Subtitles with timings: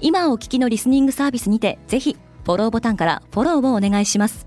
[0.00, 4.46] 今お聞きのリスニングサービスにてぜひフォローボタンからフォローをお願いします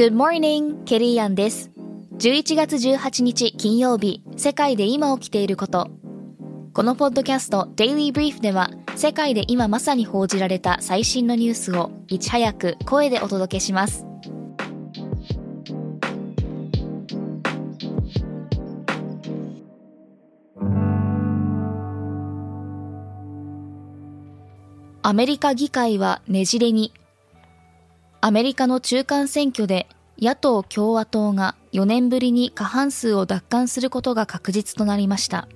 [0.00, 1.70] Good morning, ケリーアンです。
[2.18, 5.90] 11月18日金曜日、世界で今起きていること。
[6.72, 14.09] このポッドキャスト Daily Brief では、世界で今まさに報じられた最新のニュースをいち早く声でお届けします。
[25.02, 26.92] アメリカ議会はねじれに
[28.20, 29.88] アメリカの中間選挙で
[30.20, 35.48] 野党共和党が4年ぶりに過半数を奪還することが確実となりました。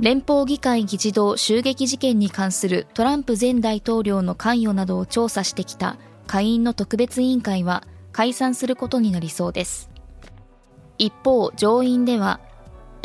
[0.00, 9.88] 連邦議会議事堂襲撃事件に関するトランプ前大統領の関与などを調査してきた下院の特別委員会は解散することになりそうです。
[10.98, 12.40] 一方、上院では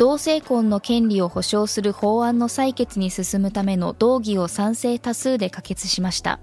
[0.00, 6.40] 同性婚の権利を保障する法案の採決に進むための動議を賛成多数で可決しました。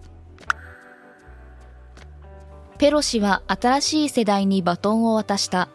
[2.78, 5.70] ペロシは新しい世代にバトンを渡した。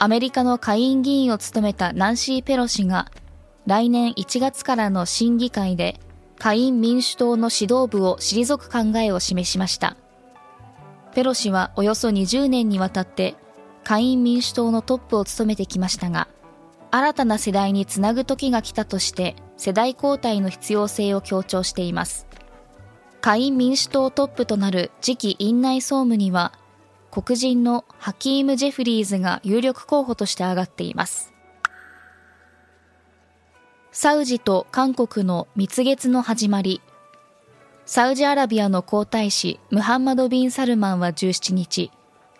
[0.00, 3.08] アメリカの下院議員を務めたナンシー・ペロシが
[3.66, 6.00] 来年1月からの審議会で
[6.40, 9.96] 下院民主党の指導部を退く考えを示しました。
[11.14, 13.36] ペロシはおよそ20年にわたって
[13.84, 16.26] 下院民主党のトップを務めてきましたが、
[16.96, 22.28] 新たな世代につなぐ時が来たとして世代交代の必要性を強調しています。
[23.20, 26.52] 下院民主党トップとなる次期院内総務には、
[27.10, 31.32] 黒人のハキーム・ジェフリーズが有力候補として挙がっています。
[33.90, 36.80] サウジと韓国の蜜月の始まり。
[37.86, 41.90] サウジアラビアの皇太子ムハンマド・ビン・サルマンは17日、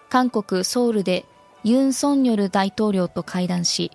[0.09, 1.25] 韓国ソウルで
[1.65, 3.91] ユン・ソンニョル大統領と会談し、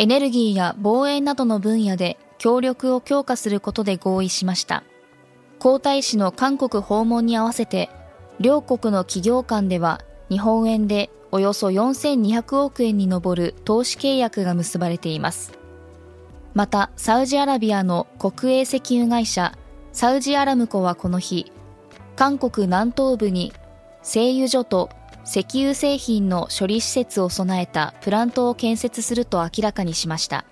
[0.00, 4.82] エネルギーや防衛などの分野で協力を強化することで合意しました。
[5.58, 7.90] 皇太子の韓国訪問に合わせて、
[8.38, 10.00] 両国の企業間では
[10.30, 15.52] 日本円でおよそ4200億円に上る投資契約が結ばれています。
[16.54, 19.52] また、サウジアラビアの国営石油会社、
[19.92, 21.52] サウジアラムコはこの日、
[22.16, 23.52] 韓国南東部に
[24.02, 24.88] 製油所と
[25.24, 30.44] 石油製品の処理施設を備えたプラントを建設すると明らかにしました。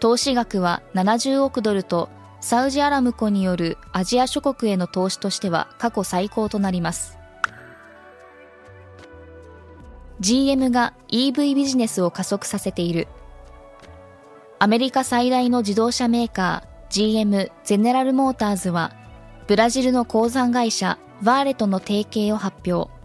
[0.00, 2.08] 投資額は70億ドルと
[2.40, 7.18] サウジアラムコによるアジア諸国への投資としては過去最高となります。
[10.20, 13.08] GM が EV ビジネスを加速させている。
[14.58, 18.92] アメリカ最大の自動車メーカー GM ゼネラルモーターズは、
[19.46, 22.99] ブラジルの鉱山会社バーレとの提携を発表。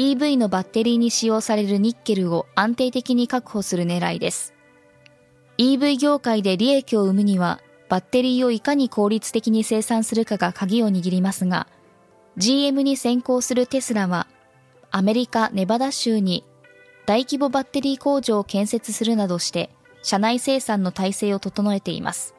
[0.00, 4.54] EV のバッテリーに使用されるニッケルを安定的に確保する狙いです。
[5.58, 11.66] EV 業界で利益を生むには、バッテリーをいかに効率的に生産するかが鍵を握りますが、
[12.38, 14.26] GM に先行するテスラは、
[14.90, 16.46] アメリカ・ネバダ州に
[17.04, 19.68] 大規模バッテリー工場を建設するなどして、
[20.00, 22.34] 社内生産の体制を整えています。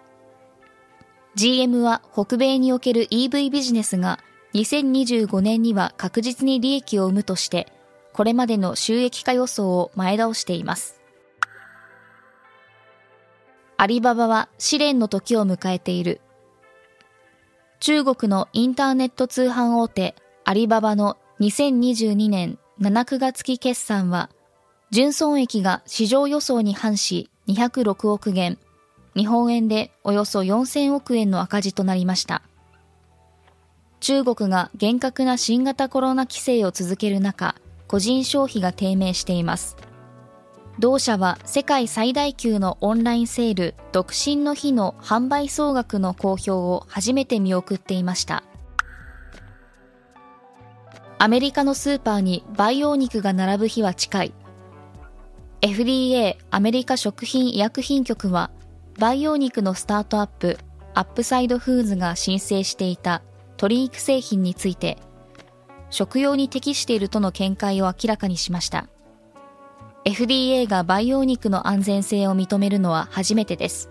[1.35, 4.17] GM は北米における EV ビジネスが
[4.53, 7.71] 2025年には確実に利益を生むとして、
[8.13, 11.01] これまでの収益化予想を前倒しています。
[13.77, 16.21] アリババは試練の時を迎えている。
[17.79, 24.29] 中国のインターネット通販大手アリババの2022年7、9月期決算は、
[24.91, 28.59] 純損益が市場予想に反し206億元、
[29.15, 32.43] 日本円でおよそ4000億円の赤字となりました。
[34.01, 37.55] 中国が厳格な新型コロナ規制を続ける中、
[37.87, 39.77] 個人消費が低迷しています。
[40.79, 48.43] 同社は世界最大級のオンラインセール独身の日の販売総額の公表を初めて見送っていました
[51.19, 54.33] アメリカのスーパーに培養肉が並ぶ日は近い
[55.61, 58.49] FDA アメリカ食品医薬品局は
[58.97, 60.57] 培養肉のスタートアップ
[60.95, 63.21] アップサイドフーズが申請していた
[63.61, 64.97] 鶏肉製品について
[65.89, 68.87] 食用に適しているとの見解を明らかにしました
[70.03, 73.89] FDA が培養肉の安全性を認めるのは初めてです。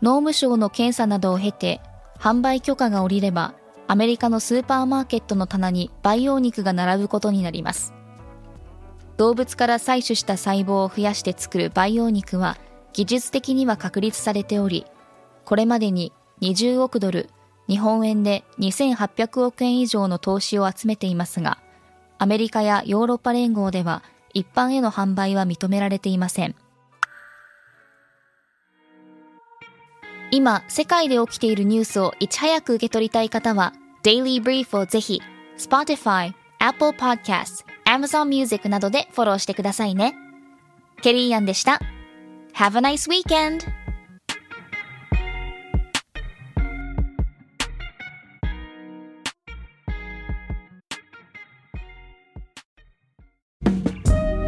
[0.00, 1.80] 農務省の検査などを経て、
[2.18, 3.54] 販売許可が下りれば、
[3.86, 7.92] アメリカのスーパーマーケットの棚に培養肉が並ぶことになります。
[9.18, 12.56] 動物から採取した細胞を増やして作る培養肉は、
[12.94, 14.86] 技術的には確立されており、
[15.44, 17.28] これまでに20億ドル、
[17.70, 21.58] 日本円で2800億円以上の投資を集めていますが、
[22.18, 24.02] アメリカやヨーロッパ連合では
[24.34, 26.56] 一般への販売は認められていません。
[30.32, 35.22] 今、世界で起きているニュースをいち早く受け取りたい方は、Daily Brief をぜひ、
[35.56, 40.16] Spotify、Apple Podcast、Amazon Music などでフォローしてくださいね。
[41.02, 41.80] ケリーアンでした。
[42.54, 43.79] Have a nice weekend!